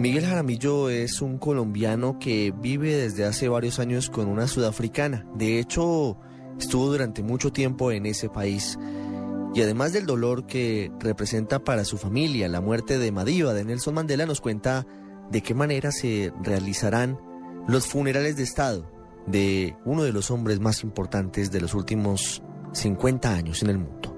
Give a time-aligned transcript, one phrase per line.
[0.00, 5.26] Miguel Jaramillo es un colombiano que vive desde hace varios años con una sudafricana.
[5.34, 6.16] De hecho,
[6.58, 8.78] estuvo durante mucho tiempo en ese país.
[9.54, 13.92] Y además del dolor que representa para su familia la muerte de Madiba de Nelson
[13.92, 14.86] Mandela, nos cuenta
[15.30, 17.18] de qué manera se realizarán
[17.68, 18.90] los funerales de Estado
[19.26, 22.42] de uno de los hombres más importantes de los últimos
[22.72, 24.16] 50 años en el mundo.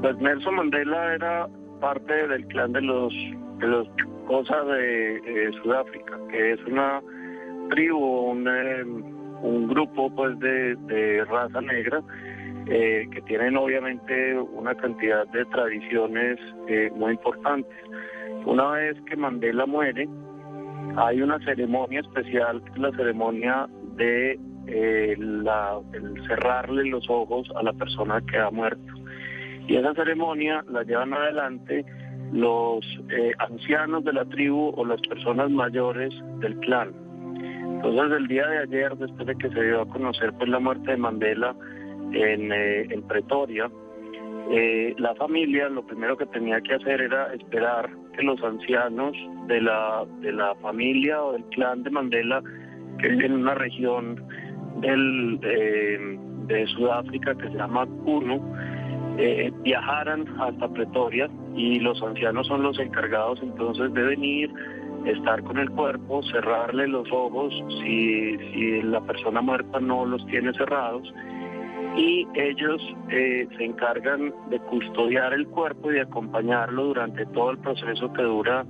[0.00, 1.48] Pues Nelson Mandela era
[1.82, 3.12] parte del clan de los,
[3.58, 3.88] de los
[4.26, 7.02] Cosa de eh, Sudáfrica, que es una
[7.70, 8.82] tribu, un, eh,
[9.42, 12.02] un grupo pues de, raza negra
[12.66, 16.38] eh, que tienen obviamente una cantidad de tradiciones
[16.96, 17.76] muy importantes.
[18.46, 20.08] Una vez que Mandela muere,
[20.96, 24.38] hay una ceremonia especial, la ceremonia de
[25.18, 28.94] la, el cerrarle los ojos a la persona que ha muerto.
[29.66, 31.84] Y esa ceremonia la llevan adelante
[32.34, 36.92] los eh, ancianos de la tribu o las personas mayores del clan.
[37.76, 40.90] Entonces el día de ayer, después de que se dio a conocer pues, la muerte
[40.90, 41.54] de Mandela
[42.12, 43.70] en, eh, Pretoria,
[44.50, 49.60] eh, la familia lo primero que tenía que hacer era esperar que los ancianos de
[49.60, 52.42] la, de la familia o del clan de Mandela,
[52.98, 54.20] que viven en una región
[54.80, 58.40] del, de Sudáfrica que se llama Kuno,
[59.16, 64.52] eh, viajaran hasta Pretoria y los ancianos son los encargados entonces de venir,
[65.06, 71.12] estar con el cuerpo, cerrarle los ojos si, la persona muerta no los tiene cerrados
[71.96, 77.58] y ellos eh, se encargan de custodiar el cuerpo y de acompañarlo durante todo el
[77.58, 78.66] proceso que dura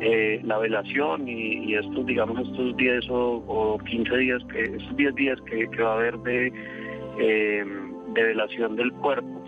[0.00, 5.40] eh, la velación y, estos, digamos, estos 10 o, 15 días, que, estos 10 días
[5.42, 6.52] que, va a haber de,
[7.16, 9.38] de velación del cuerpo.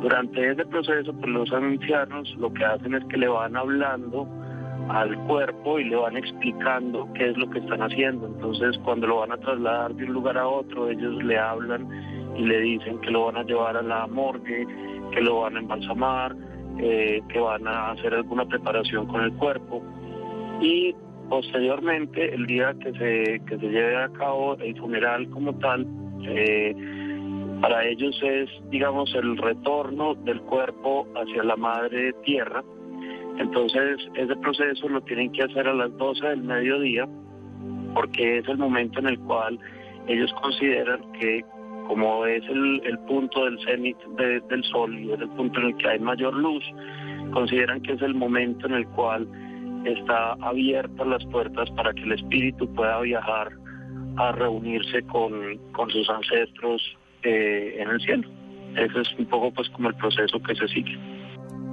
[0.00, 4.28] Durante ese proceso, pues los ancianos lo que hacen es que le van hablando
[4.88, 8.26] al cuerpo y le van explicando qué es lo que están haciendo.
[8.26, 11.88] Entonces, cuando lo van a trasladar de un lugar a otro, ellos le hablan
[12.36, 14.66] y le dicen que lo van a llevar a la morgue,
[15.12, 16.36] que lo van a embalsamar,
[16.78, 19.82] eh, que van a hacer alguna preparación con el cuerpo.
[20.60, 20.94] Y
[21.28, 25.86] posteriormente, el día que se, que se lleve a cabo el funeral como tal,
[26.24, 26.74] eh,
[27.60, 32.62] para ellos es, digamos, el retorno del cuerpo hacia la madre tierra.
[33.38, 37.08] Entonces, ese proceso lo tienen que hacer a las 12 del mediodía,
[37.94, 39.58] porque es el momento en el cual
[40.06, 41.44] ellos consideran que
[41.88, 45.88] como es el, punto del cenit del sol y es el punto en el que
[45.88, 46.62] hay mayor luz,
[47.32, 49.26] consideran que es el momento en el cual
[49.86, 53.52] está abiertas las puertas para que el espíritu pueda viajar
[54.16, 58.28] a reunirse con, con sus ancestros eh, en el cielo.
[58.76, 60.96] Ese es un poco pues como el proceso que se sigue.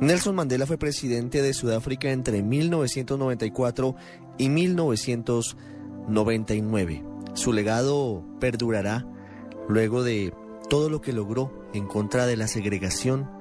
[0.02, 3.96] Nelson Mandela fue presidente de Sudáfrica entre 1994
[4.38, 7.02] y 1999.
[7.34, 9.06] Su legado perdurará
[9.70, 10.34] luego de
[10.70, 13.32] todo lo que logró en contra de la segregación,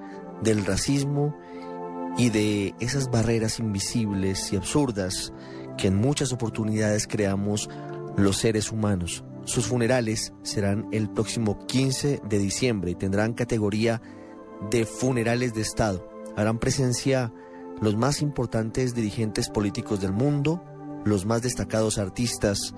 [0.43, 1.37] del racismo
[2.16, 5.32] y de esas barreras invisibles y absurdas
[5.76, 7.69] que en muchas oportunidades creamos
[8.16, 9.25] los seres humanos.
[9.44, 14.00] Sus funerales serán el próximo 15 de diciembre y tendrán categoría
[14.71, 16.09] de funerales de Estado.
[16.37, 17.32] Harán presencia
[17.81, 20.62] los más importantes dirigentes políticos del mundo,
[21.05, 22.75] los más destacados artistas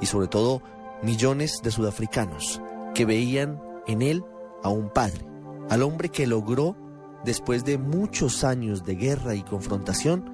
[0.00, 0.62] y sobre todo
[1.02, 2.60] millones de sudafricanos
[2.94, 4.24] que veían en él
[4.62, 5.26] a un padre,
[5.68, 6.76] al hombre que logró,
[7.24, 10.30] después de muchos años de guerra y confrontación,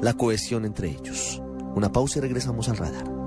[0.00, 1.42] la cohesión entre ellos.
[1.74, 3.19] Una pausa y regresamos al radar.